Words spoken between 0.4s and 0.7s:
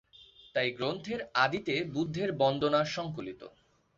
তাই